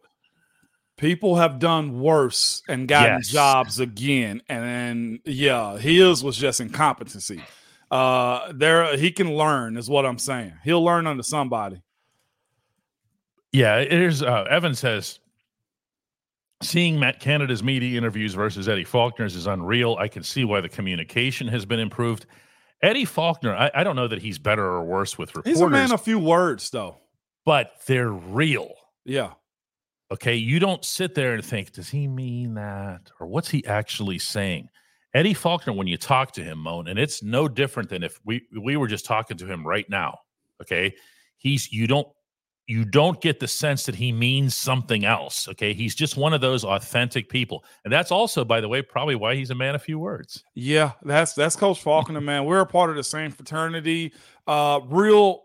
[0.96, 3.30] People have done worse and gotten Yes.
[3.30, 4.44] jobs again.
[4.48, 7.42] And then, yeah, his was just incompetency.
[7.90, 10.54] Uh, there he can learn, is what I'm saying.
[10.64, 11.82] He'll learn under somebody.
[13.52, 15.20] Yeah, here's uh, Evan says,
[16.62, 19.96] seeing Matt Canada's media interviews versus Eddie Faulkner's is unreal.
[20.00, 22.26] I can see why the communication has been improved.
[22.84, 25.70] Eddie Faulkner, I, I don't know that he's better or worse with reporters, He's a
[25.70, 26.98] man of few words, though.
[27.46, 28.74] but they're real.
[29.06, 29.32] Yeah.
[30.12, 34.20] Okay, you don't sit there and think, does he mean that, or what's he actually
[34.20, 34.68] saying?
[35.16, 38.44] Eddie Faulkner, when you talk to him, Moan, and it's no different than if we
[38.62, 40.20] we were just talking to him right now.
[40.62, 40.94] Okay,
[41.38, 42.08] he's you don't
[42.68, 45.48] you don't get the sense that he means something else.
[45.50, 49.16] Okay, he's just one of those authentic people, and that's also, by the way, probably
[49.16, 50.44] why he's a man of few words.
[50.56, 52.46] Yeah, that's that's Coach Faulkner, man.
[52.46, 54.14] We're a part of the same fraternity.
[54.48, 55.44] Uh, real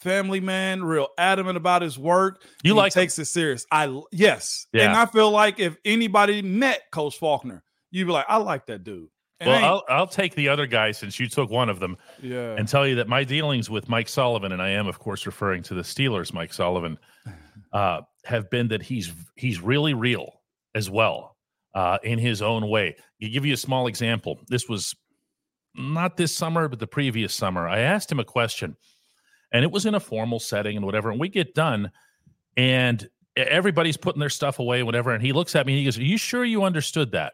[0.00, 2.42] family man, real adamant about his work.
[2.64, 3.02] You He like him.
[3.02, 3.64] takes it serious.
[3.70, 4.86] I yes, Yeah.
[4.88, 8.82] and I feel like if anybody met Coach Faulkner, you'd be like, I like that
[8.82, 9.08] dude.
[9.42, 11.96] And Well, ain't- I'll, I'll take the other guy since you took one of them.
[12.22, 15.26] yeah, and tell you that my dealings with Mike Sullivan, and I am, of course,
[15.26, 16.96] referring to the Steelers, Mike Sullivan,
[17.72, 20.40] uh, have been that he's he's really real
[20.74, 21.36] as well
[21.74, 22.94] uh, in his own way.
[23.20, 24.94] To give you a small example, this was
[25.74, 27.66] not this summer, but the previous summer.
[27.68, 28.76] I asked him a question,
[29.52, 31.10] and it was in a formal setting and whatever.
[31.10, 31.90] And we get done,
[32.56, 35.10] and everybody's putting their stuff away, and whatever.
[35.12, 37.32] And he looks at me and he goes, "Are you sure you understood that?"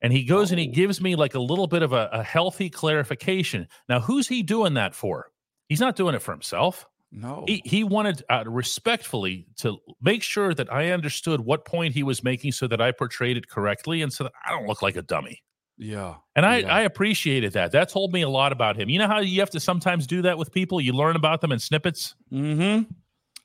[0.00, 2.70] And he goes and he gives me like a little bit of a, a healthy
[2.70, 3.68] clarification.
[3.88, 5.30] Now, who's he doing that for?
[5.68, 6.86] He's not doing it for himself.
[7.10, 12.02] no, He, he wanted uh, respectfully to make sure that I understood what point he
[12.02, 14.96] was making so that I portrayed it correctly and so that I don't look like
[14.96, 15.42] a dummy.
[15.76, 16.74] yeah, And I, Yeah.
[16.74, 17.72] I appreciated that.
[17.72, 18.88] That told me a lot about him.
[18.88, 20.80] You know how you have to sometimes do that with people?
[20.80, 22.14] You learn about them in snippets.
[22.32, 22.90] mm-hmm.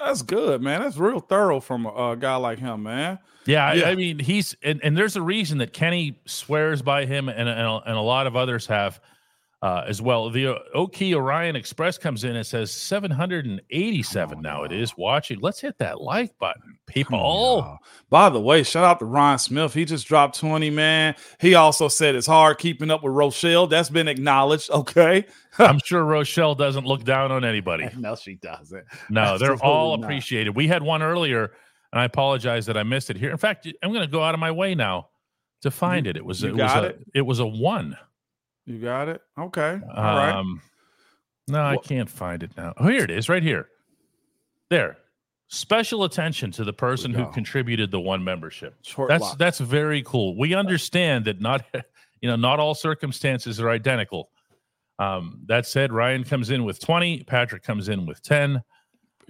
[0.03, 0.81] That's good, man.
[0.81, 3.19] That's real thorough from a, a guy like him, man.
[3.45, 3.89] Yeah, I, Yeah.
[3.89, 7.59] I mean, he's and, and there's a reason that Kenny swears by him, and and,
[7.59, 8.99] a- and a lot of others have
[9.61, 10.29] uh, as well.
[10.29, 14.63] The uh, Oki Orion Express comes in and says 787 now.
[14.63, 15.39] It is watching.
[15.39, 17.19] Let's hit that like button, people.
[17.19, 17.77] On.
[18.09, 19.73] By the way, shout out to Ron Smith.
[19.73, 21.15] He just dropped 20, man.
[21.39, 23.67] He also said it's hard keeping up with Rochelle.
[23.67, 24.69] That's been acknowledged.
[24.83, 25.25] Okay.
[25.59, 27.89] I'm sure Rochelle doesn't look down on anybody.
[27.97, 28.85] no, she doesn't.
[29.09, 30.05] No, they're all Absolutely not.
[30.05, 30.55] appreciated.
[30.55, 31.53] We had one earlier,
[31.91, 33.31] and I apologize that I missed it here.
[33.31, 35.09] In fact, I'm going to go out of my way now
[35.61, 36.17] to find it.
[36.17, 36.99] It was it was a, it?
[37.15, 37.97] it was a one.
[38.65, 39.21] You got it?
[39.37, 39.79] Okay.
[39.95, 40.31] All right.
[40.31, 40.61] Um,
[41.47, 42.73] no, I can't find it now.
[42.77, 43.67] Oh, here it is, right here.
[44.69, 44.97] There.
[45.49, 48.75] Special attention to the person who contributed the one membership.
[48.81, 49.37] Short That's lock.
[49.37, 50.35] that's very cool.
[50.35, 51.63] We understand that not
[52.21, 54.29] you know not all circumstances are identical.
[54.99, 57.23] Um, that said, Ryan comes in with twenty.
[57.23, 58.61] Patrick comes in with ten.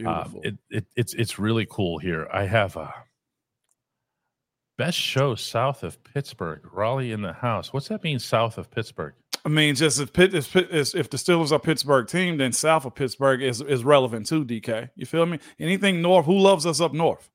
[0.05, 2.27] Um, it, it, it's it's really cool here.
[2.31, 2.93] I have a
[4.77, 6.61] best show south of Pittsburgh.
[6.71, 7.71] Raleigh in the house.
[7.71, 8.19] What's that mean?
[8.19, 9.13] South of Pittsburgh?
[9.45, 12.53] I mean, just if Pitt is, Pitt is if the Steelers are Pittsburgh team, then
[12.53, 14.45] south of Pittsburgh is is relevant too.
[14.45, 15.39] DK, you feel me?
[15.59, 16.25] Anything north?
[16.25, 17.29] Who loves us up north?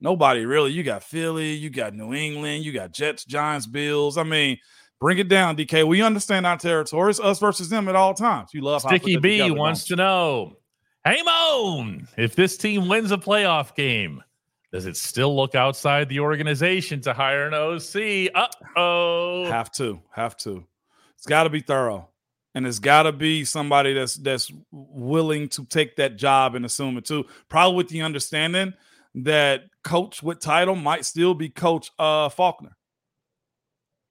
[0.00, 0.72] Nobody really.
[0.72, 4.18] You got Philly, you got New England, you got Jets, Giants, Bills.
[4.18, 4.58] I mean,
[5.04, 5.86] bring it down, DK.
[5.86, 7.10] We understand our territory.
[7.10, 8.54] It's us versus them at all times.
[8.54, 10.56] You love how Sticky B together, wants to know,
[11.04, 14.24] hey Moan, if this team wins a playoff game,
[14.72, 18.30] Does it still look outside the organization to hire an OC?
[18.34, 18.46] Uh
[18.78, 19.44] oh.
[19.44, 20.64] Have to, have to.
[21.18, 22.08] It's got to be thorough,
[22.54, 26.96] and it's got to be somebody that's that's willing to take that job and assume
[26.96, 27.26] it too.
[27.50, 28.72] Probably with the understanding
[29.16, 32.74] that coach with title might still be Coach uh, Faulkner.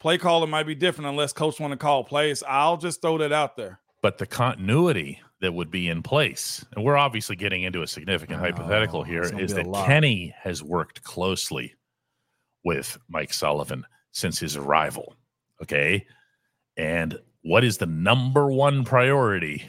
[0.03, 2.43] Play caller might be different unless coach want to call plays.
[2.45, 3.79] I'll just throw that out there.
[4.01, 8.41] But the continuity that would be in place, and we're obviously getting into a significant
[8.41, 9.87] Oh, hypothetical here, it's gonna is be a that lot.
[9.87, 11.75] Kenny has worked closely
[12.65, 15.15] with Mike Sullivan since his arrival.
[15.61, 16.05] Okay.
[16.75, 19.63] And what is the number one priority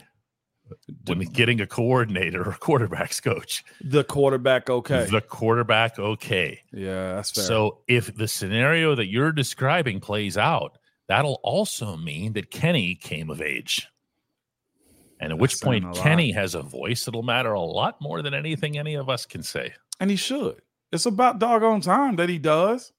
[1.05, 3.63] when getting a coordinator or quarterbacks coach?
[3.81, 5.05] The quarterback, okay.
[5.05, 6.61] The quarterback, okay.
[6.71, 7.43] yeah, that's fair.
[7.43, 13.29] So if the scenario that you're describing plays out, that'll also mean that Kenny came
[13.29, 13.87] of age.
[15.19, 15.95] And at which That's saying point.
[15.95, 19.43] Kenny has a voice that'll matter a lot more than anything any of us can
[19.43, 19.73] say.
[19.99, 20.61] and he should.
[20.91, 22.91] It's about doggone time that he does.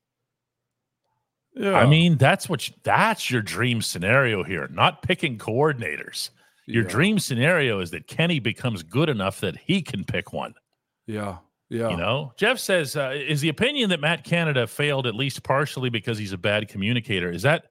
[1.55, 6.29] Yeah, I mean, that's what you, that's your dream scenario here, not picking coordinators.
[6.67, 10.55] Your yeah, dream scenario is that Kenny becomes good enough that he can pick one.
[11.07, 11.91] Yeah, yeah.
[11.91, 15.91] You know, Jeff says, uh, is the opinion that Matt Canada failed at least partially
[15.91, 17.31] because he's a bad communicator?
[17.31, 17.67] Is that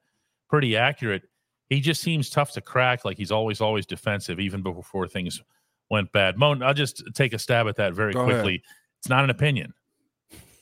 [0.50, 1.24] pretty accurate?
[1.70, 5.42] He just seems tough to crack, like he's always, always defensive, even before things
[5.90, 6.38] went bad.
[6.38, 8.36] Moan, I'll just take a stab at that very Go ahead.
[8.36, 8.62] quickly.
[9.00, 9.74] It's not an opinion.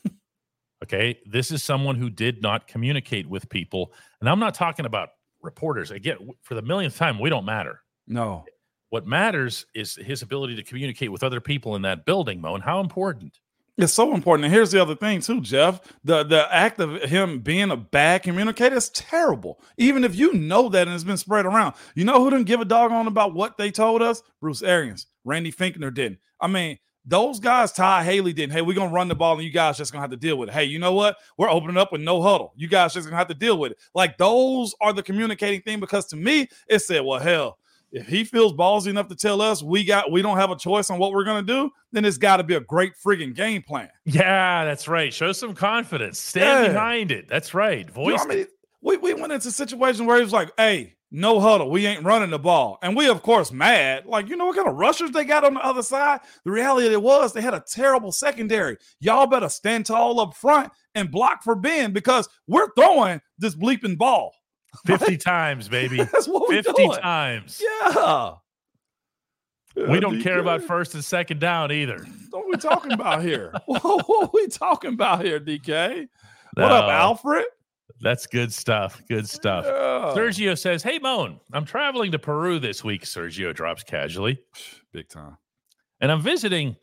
[0.82, 1.18] okay.
[1.26, 3.92] This is someone who did not communicate with people.
[4.20, 5.10] And I'm not talking about
[5.42, 5.90] reporters.
[5.90, 7.80] Again, for the millionth time, we don't matter.
[8.06, 8.44] No,
[8.90, 12.62] What matters is his ability to communicate with other people in that building, Mo, and
[12.64, 13.38] How important?
[13.76, 14.44] It's so important.
[14.44, 15.80] And here's the other thing too, Jeff.
[16.04, 19.60] The the act of him being a bad communicator is terrible.
[19.78, 21.74] Even if you know that and it's been spread around.
[21.96, 24.22] You know who didn't give a dog on about what they told us?
[24.40, 25.06] Bruce Arians.
[25.24, 26.18] Randy Fichtner didn't.
[26.40, 28.52] I mean, those guys, Ty Haley didn't.
[28.52, 30.50] Hey, we're gonna run the ball and you guys just gonna have to deal with
[30.50, 30.52] it.
[30.52, 31.16] Hey, you know what?
[31.36, 32.52] We're opening up with no huddle.
[32.56, 33.78] You guys just gonna have to deal with it.
[33.92, 37.58] Like those are the communicating thing because to me, it said, well, hell,
[37.94, 40.90] if he feels ballsy enough to tell us we got we don't have a choice
[40.90, 43.88] on what we're gonna do, then it's got to be a great friggin' game plan.
[44.04, 45.12] Yeah, that's right.
[45.14, 46.18] Show some confidence.
[46.18, 46.72] Stand Yeah.
[46.72, 47.28] behind it.
[47.28, 47.78] That's right.
[47.80, 48.20] You know Voice.
[48.20, 48.46] I mean?
[48.82, 51.70] We, we went into a situation where he was like, hey, no huddle.
[51.70, 52.78] We ain't running the ball.
[52.82, 54.04] And we, of course, mad.
[54.04, 56.20] Like, you know what kind of rushers they got on the other side?
[56.44, 58.76] The reality of it was they had a terrible secondary.
[59.00, 63.96] Y'all better stand tall up front and block for Ben because we're throwing this bleeping
[63.96, 64.34] ball.
[64.86, 65.96] 50 times, baby.
[66.12, 66.98] That's what we're 50 doing.
[66.98, 67.62] times.
[67.62, 68.34] Yeah.
[69.76, 72.06] We don't care about first and second down either.
[72.30, 73.52] What are we talking about here?
[73.66, 76.08] what, are we talking about here, DK?
[76.54, 77.46] What up, Alfred?
[78.00, 79.02] That's good stuff.
[79.08, 79.64] Good stuff.
[79.66, 80.14] Yeah.
[80.16, 83.02] Sergio says, Hey, Moan, I'm traveling to Peru this week.
[83.04, 84.38] Sergio drops casually.
[84.92, 85.36] Big time.
[86.00, 86.76] And I'm visiting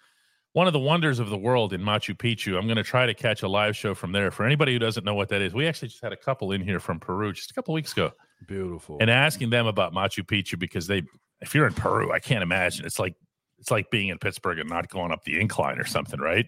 [0.54, 2.58] one of the wonders of the world in Machu Picchu.
[2.58, 4.32] I'm going to try to catch a live show from there.
[4.32, 6.62] For anybody who doesn't know what that is, we actually just had a couple in
[6.62, 8.12] here from Peru just a couple weeks ago
[8.48, 8.98] Beautiful.
[9.00, 11.04] and asking them about Machu Picchu because they,
[11.40, 13.16] if you're in Peru, I can't imagine it's like
[13.60, 16.48] it's like being in Pittsburgh and not going up the incline or something, right?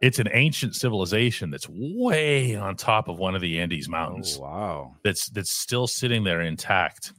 [0.00, 4.44] It's an ancient civilization that's way on top of one of the Andes Mountains oh,
[4.44, 4.96] wow.
[5.02, 7.12] that's that's still sitting there intact.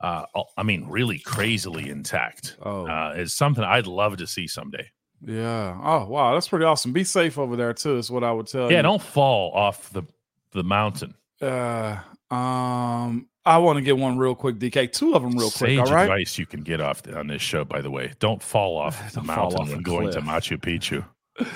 [0.00, 0.24] Uh,
[0.56, 2.56] I mean, really crazily intact.
[2.62, 4.90] Oh, Uh, it's something I'd love to see someday.
[5.24, 5.78] Yeah.
[5.82, 6.34] Oh, wow.
[6.34, 6.92] That's pretty awesome.
[6.92, 7.96] Be safe over there too.
[7.96, 8.76] Is what I would tell you.
[8.76, 10.02] Yeah, don't fall off the
[10.52, 11.14] the mountain.
[11.40, 11.98] Uh,
[12.30, 14.92] um, I want to get one real quick, DK.
[14.92, 15.88] Two of them real Sage quick.
[15.88, 16.04] All right.
[16.04, 18.12] advice you can get off the, on this show, by the way.
[18.20, 20.20] Don't fall off the Don't fall mountain off when going to.
[20.20, 21.04] Machu Picchu.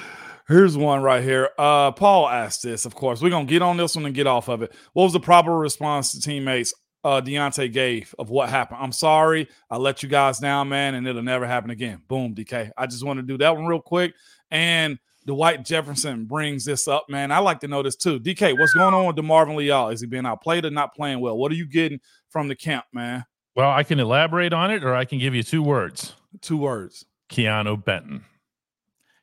[0.48, 1.50] Here's one right here.
[1.59, 2.85] Uh, Paul asked this.
[2.85, 4.72] Of course, we're gonna get on this one and get off of it.
[4.92, 6.72] What was the proper response to teammates?
[7.06, 8.80] Uh, Diontae gave of what happened.
[8.82, 12.02] I'm sorry, I let you guys down, man, and it'll never happen again.
[12.08, 12.72] Boom, DK.
[12.76, 14.12] I just want to do that one real quick.
[14.50, 17.30] And Dwight Jefferson brings this up, man.
[17.30, 18.18] I like to know this too.
[18.18, 19.90] DK, what's going on with DeMarvin Leal?
[19.90, 21.38] Is he being outplayed or not playing well?
[21.38, 23.24] What are you getting from the camp, man?
[23.54, 27.04] Well, I can elaborate on it, or I can give you two words: Two words.
[27.28, 28.24] Keanu Benton.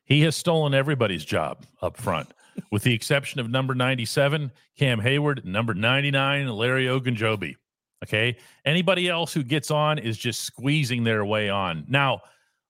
[0.05, 2.33] He has stolen everybody's job up front,
[2.71, 7.57] with the exception of number 97, Cam Hayward, number 99, Larry Ogunjobi.
[8.03, 8.37] Okay.
[8.65, 11.85] Anybody else who gets on is just squeezing their way on.
[11.87, 12.21] Now,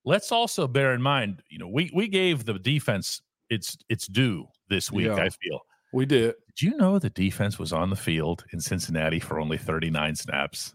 [0.05, 4.47] let's also bear in mind, you know, we we gave the defense its its due
[4.69, 5.15] this week, Yeah.
[5.15, 5.59] I feel.
[5.91, 6.35] We did.
[6.55, 10.73] Did you know the defense was on the field in Cincinnati for only 39 snaps?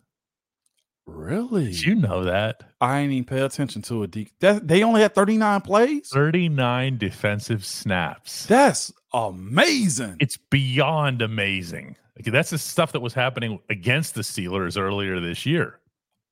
[1.07, 1.67] Really?
[1.67, 2.63] Did you know that?
[2.81, 4.11] I ain't even pay attention to it.
[4.11, 6.09] D- that, they only had 39 plays.
[6.13, 8.45] 39 defensive snaps.
[8.47, 10.17] That's amazing.
[10.21, 11.97] it's beyond amazing.
[12.21, 15.79] Okay, that's the stuff that was happening against the Steelers earlier this year.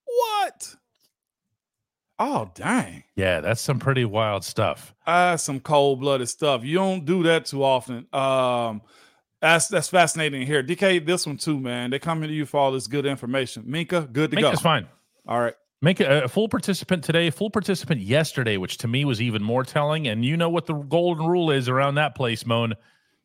[0.04, 0.76] What?
[2.18, 3.04] Oh dang.
[3.14, 4.94] Yeah, that's some pretty wild stuff.
[5.06, 6.64] That's some cold blooded stuff.
[6.64, 8.06] You don't do that too often.
[8.12, 8.82] Um,
[9.40, 10.62] that's that's fascinating here.
[10.62, 11.90] DK, this one too, man.
[11.90, 13.64] They coming to you for all this good information.
[13.64, 14.50] Minkah, good to Minkah's go.
[14.50, 14.88] Minkah's fine.
[15.28, 15.54] All right.
[15.82, 19.62] Make a, a full participant today, full participant yesterday, which to me was even more
[19.62, 20.08] telling.
[20.08, 22.74] And you know what the golden rule is around that place, Moan.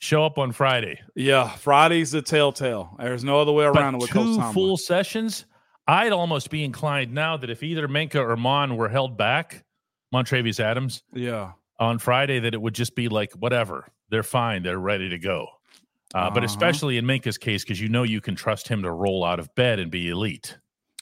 [0.02, 1.00] Show up on Friday.
[1.16, 2.96] Yeah, Friday's the telltale.
[2.98, 5.46] There's no other way around it But with two full sessions,
[5.88, 9.64] I'd almost be inclined now that if either Minkah or Mon were held back,
[10.12, 11.52] Montravius Adams, Yeah.
[11.80, 15.46] on Friday, that it would just be like, whatever, they're fine, they're ready to go.
[16.16, 16.46] Uh, But Uh-huh.
[16.46, 19.54] especially in Minkah's case, because you know you can trust him to roll out of
[19.54, 20.58] bed and be elite.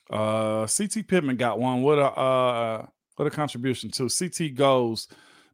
[0.10, 1.84] Uh, CT Pittman got one.
[1.84, 2.86] What a uh,
[3.16, 4.10] what a contribution too.
[4.10, 5.08] CT goes.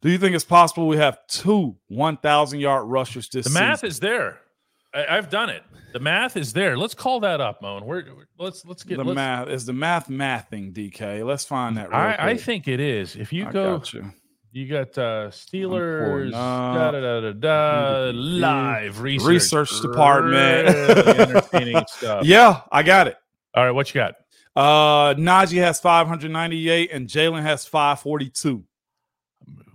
[0.06, 3.88] Do you think it's possible we have two 1,000 yard rushers this The math season?
[3.90, 4.40] is there.
[4.94, 5.64] I, I've done it.
[5.94, 6.78] The math is there.
[6.78, 7.84] Let's call that up, Moan.
[7.86, 8.04] We're,
[8.38, 10.74] let's let's get the let's, math is the math mathing.
[10.74, 11.92] DK, let's find that.
[11.92, 13.16] I, I think it is.
[13.16, 14.12] If you I go, got you.
[14.52, 20.68] you got uh Steelers, da, da, da, da, da, live research, Research department.
[20.68, 22.26] Entertaining stuff.
[22.26, 23.18] Yeah, I got it.
[23.56, 24.14] All right, what you got?
[24.56, 28.64] Uh, Najee has 598 and Jaylen has 542.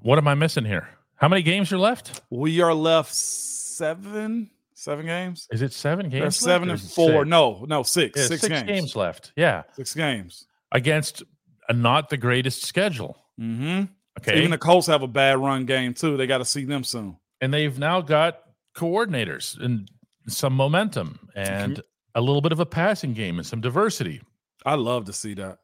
[0.02, 0.88] What am I missing here?
[1.16, 2.22] How many games are left?
[2.30, 5.46] We are left seven, seven games.
[5.50, 6.22] Is it seven games?
[6.22, 7.20] There's seven and four.
[7.22, 7.28] six?
[7.28, 8.18] No, no, six.
[8.18, 8.96] Yeah, six, six games.
[8.96, 9.32] left.
[9.36, 10.46] Yeah, Six games.
[10.72, 11.22] against
[11.68, 13.16] a not the greatest schedule.
[13.38, 13.84] Mm-hmm.
[14.18, 16.16] Okay, Even the Colts have a bad run game too.
[16.16, 17.16] They got to see them soon.
[17.40, 18.40] and they've now got
[18.74, 19.90] coordinators and
[20.28, 21.82] some momentum and
[22.14, 24.20] a little bit of a passing game and some diversity.
[24.64, 25.58] I love to see that.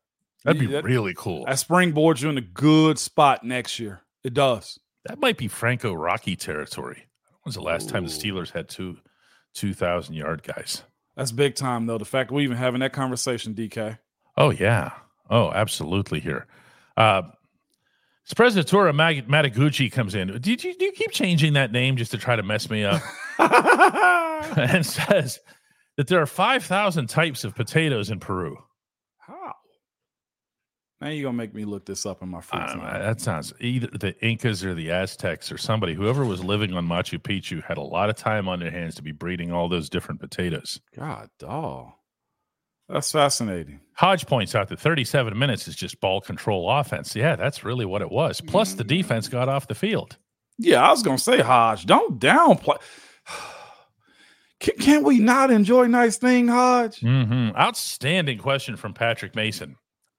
[0.45, 1.45] That'd be That- really cool.
[1.47, 4.01] That springboards you in a good spot next year.
[4.27, 4.81] It does.
[5.05, 7.07] That might be Franco Rocky territory.
[7.45, 8.97] When's the last time the Steelers had two
[9.55, 10.83] two thousand yard guys?
[11.17, 11.97] That's big time though.
[11.97, 14.01] The fact we even having that conversation, DK.
[14.37, 14.91] Oh yeah.
[15.31, 16.19] Oh, absolutely.
[16.19, 16.49] Here,
[16.97, 17.23] uh,
[18.29, 20.27] Sprezzatura Mag- Mataguchi comes in.
[20.41, 23.01] Did you do you keep changing that name just to try to mess me up?
[23.39, 25.39] and says
[25.97, 28.59] that there are five thousand types of potatoes in Peru.
[31.01, 31.07] How?
[31.07, 33.03] Now you're gonna make me look this up in my free I don't know, time.
[33.03, 37.19] that sounds either the Incas or the Aztecs or somebody, whoever was living on Machu
[37.19, 40.21] Picchu, had a lot of time on their hands to be breeding all those different
[40.21, 40.81] potatoes.
[40.97, 41.93] God, dog.
[42.89, 43.81] That's fascinating.
[43.95, 47.17] Hodge points out that 37 minutes is just ball control offense.
[47.17, 48.41] Yeah, that's really what it was.
[48.41, 48.89] Plus, the mm.
[48.89, 50.17] defense got off the field.
[50.59, 52.79] Yeah, I was gonna say, Hodge, don't downplay.
[54.59, 57.01] Can, can we not enjoy nice thing, Hodge?
[57.01, 59.77] hmm Outstanding question from Patrick Mason.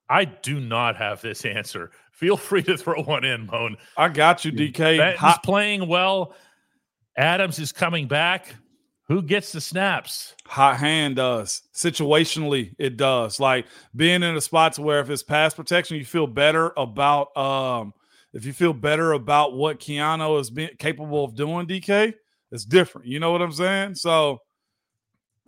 [0.08, 1.90] I do not have this answer.
[2.12, 3.76] Feel free to throw one in, Moan.
[3.96, 4.98] I got you, DK.
[4.98, 6.34] Benton's Hot, playing well.
[7.16, 8.54] Adams is coming back.
[9.08, 10.34] Who gets the snaps?
[10.46, 11.62] hot hand does.
[11.74, 13.40] Situationally, it does.
[13.40, 13.66] Like
[13.96, 17.94] being in a spot to where if it's pass protection, you feel better about um
[18.34, 22.12] if you feel better about what Keanu is being capable of doing, DK,
[22.52, 23.06] it's different.
[23.06, 23.94] You know what I'm saying?
[23.94, 24.40] So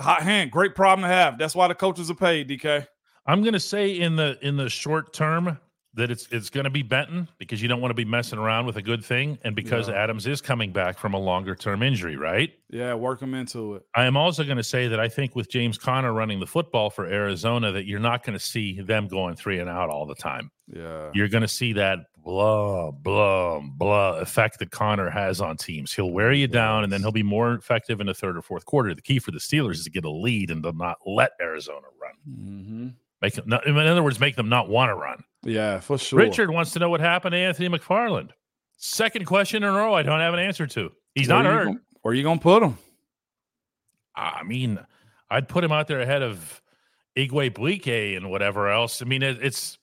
[0.01, 1.39] hot hand, great problem to have.
[1.39, 2.87] That's why the coaches are paid, DK.
[3.31, 5.59] I'm going to say in the in the short term
[5.95, 8.67] that it's it's going to be Benton because you don't want to be messing around
[8.67, 9.95] with a good thing, and because Yeah.
[10.03, 12.51] Adams is coming back from a longer term injury, right?
[12.71, 13.83] Yeah, work them into it.
[13.95, 16.91] I am also going to say that I think with James Conner running the football
[16.91, 20.15] for Arizona, that you're not going to see them going three and out all the
[20.15, 20.51] time.
[20.67, 21.11] Yeah.
[21.15, 25.93] You're going to see that blah blah blah effect that Conner has on teams.
[25.93, 28.65] He'll wear you down, and then he'll be more effective in the third or fourth
[28.65, 28.95] quarter.
[28.95, 31.87] The key for the Steelers is to get a lead and to not let Arizona
[32.01, 32.13] run.
[32.37, 32.89] hmm
[33.23, 35.23] Make them, not, in other words, make them not want to run.
[35.43, 36.19] Yeah, for sure.
[36.19, 38.31] Richard wants to know what happened to Anthony McFarland.
[38.79, 39.93] Second question in a row.
[39.95, 40.91] I don't have an answer to.
[41.15, 41.65] He's Where not hurt.
[41.67, 42.79] gon- Where are you gonna put him?
[44.17, 44.79] I mean,
[45.31, 46.63] I'd put him out there ahead of
[47.17, 49.03] Igwebuike and whatever else.
[49.03, 49.79] I mean, it, it's.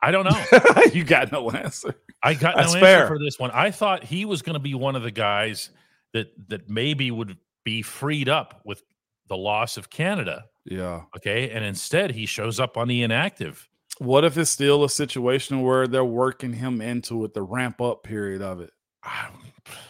[0.00, 0.82] I don't know.
[0.92, 1.94] you got no answer.
[2.22, 3.06] I got That's no answer fair.
[3.06, 3.50] for this one.
[3.52, 5.70] I thought he was going to be one of the guys
[6.12, 8.82] that that maybe would be freed up with
[9.28, 10.44] the loss of Canada.
[10.64, 11.02] Yeah.
[11.16, 13.68] Okay, and instead he shows up on the inactive.
[13.98, 18.02] What if it's still a situation where they're working him into it, the ramp up
[18.02, 18.70] period of it?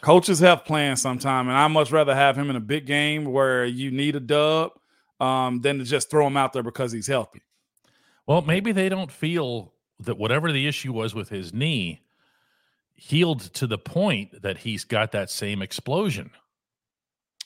[0.00, 3.64] Coaches have plans sometime, and I much rather have him in a big game where
[3.64, 4.72] you need a dub
[5.20, 7.42] um, than to just throw him out there because he's healthy.
[8.26, 12.02] Well, maybe they don't feel that whatever the issue was with his knee
[12.94, 16.30] healed to the point that he's got that same explosion.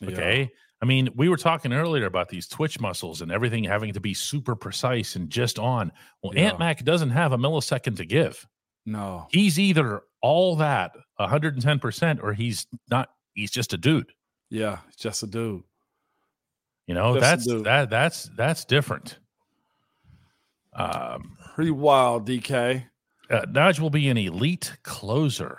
[0.03, 0.51] Okay.
[0.83, 4.13] I mean, we were talking earlier about these twitch muscles and everything having to be
[4.13, 5.91] super precise and just on.
[6.23, 6.49] Well, Yeah.
[6.51, 8.47] Ant Mac doesn't have a millisecond to give.
[8.85, 9.27] No.
[9.31, 14.13] He's either all that 110% or he's not, he's just a dude.
[14.51, 14.79] Yeah.
[14.99, 15.63] Just a dude.
[16.87, 19.19] You know, Just that's that that's that's different.
[20.73, 22.85] Um, Pretty wild, DK.
[23.31, 25.59] uh, Naj will be an elite closer.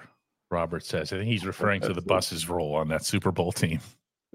[0.49, 1.11] Robert says.
[1.11, 3.81] I think he's referring to the buses role on that Super Bowl team.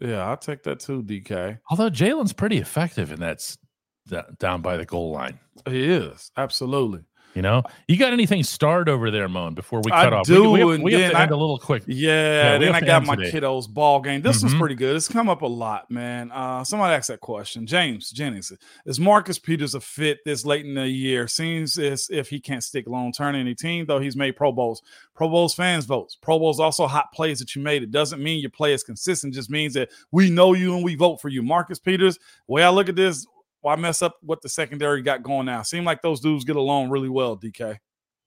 [0.01, 1.59] Yeah, I'll take that too, DK.
[1.71, 3.59] Although Jaylen's pretty effective in that s-
[4.07, 5.39] that down by the goal line.
[5.69, 7.05] He is absolutely.
[7.35, 9.55] You know, you got anything starred over there, Moan?
[9.55, 11.37] Before we I cut off, do, we, we have, we have to I- end a
[11.37, 11.83] little quick.
[11.87, 13.31] Yeah, we then I got my today.
[13.31, 14.21] kiddos ball game.
[14.21, 14.59] This was Mhm.
[14.59, 14.95] pretty good.
[14.97, 16.31] It's come up a lot, man.
[16.31, 17.67] Uh, somebody asked that question.
[17.67, 18.53] James Jennings
[18.85, 21.27] is Marcus Peters a fit this late in the year?
[21.27, 24.53] Seems as if he can't stick long term in any team, though he's made Pro
[24.53, 24.83] Bowls.
[25.15, 26.17] Pro Bowls fans votes.
[26.21, 27.83] Pro Bowls also hot plays that you made.
[27.83, 29.33] It doesn't mean your play is consistent.
[29.33, 31.43] Just means that we know you and we vote for you.
[31.43, 32.17] Marcus Peters.
[32.47, 33.27] The way I look at this,
[33.63, 35.63] why mess up what the secondary got going now?
[35.63, 37.37] Seem like those dudes get along really well.
[37.37, 37.79] DK.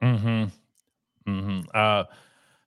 [0.03, 0.45] Mm-hmm.
[1.31, 1.59] Mm-hmm.
[1.73, 2.05] Uh,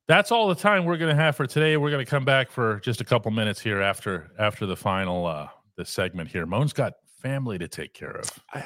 [0.06, 1.76] that's all the time we're going to have for today.
[1.76, 5.26] We're going to come back for just a couple minutes here after after the final
[5.26, 6.46] uh this segment here.
[6.46, 8.30] Moan's got family to take care of.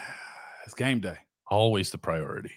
[0.64, 1.16] It's game day.
[1.50, 2.52] Always the priority.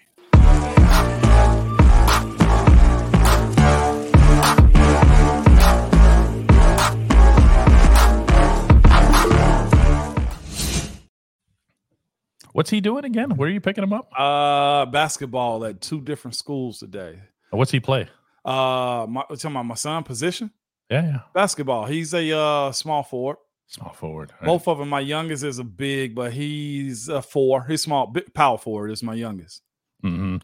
[12.56, 13.36] What's he doing again?
[13.36, 14.08] Where are you picking him up?
[14.18, 17.20] Uh, basketball at two different schools today.
[17.50, 18.08] What's he play?
[18.46, 20.50] Uh, my talking about my son position
[20.90, 21.18] Yeah, yeah.
[21.34, 21.84] basketball.
[21.84, 23.36] He's a uh small forward.
[23.66, 24.32] Small forward.
[24.40, 24.46] Right.
[24.46, 24.88] Both of them.
[24.88, 27.66] My youngest is a big, but he's a four.
[27.66, 28.06] He's small.
[28.06, 29.60] Big, power forward is my youngest.
[30.02, 30.38] Mm-hmm.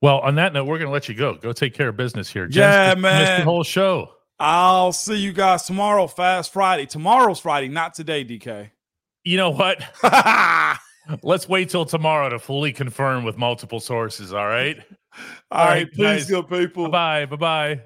[0.00, 1.34] Well, on that note, we're going to let you go.
[1.34, 2.46] Go take care of business here.
[2.46, 3.42] Jen's Yeah, just missed the man.
[3.42, 4.10] whole show.
[4.38, 6.06] I'll see you guys tomorrow.
[6.06, 6.86] Fast Friday.
[6.86, 8.24] Tomorrow's Friday, not today.
[8.24, 8.70] DK.
[9.24, 9.82] You know what?
[11.22, 14.32] Let's wait till tomorrow to fully confirm with multiple sources.
[14.32, 14.76] All right.
[15.50, 16.30] All right, right, peace, guys.
[16.30, 16.88] good people.
[16.88, 17.36] Bye bye.
[17.36, 17.82] Bye bye.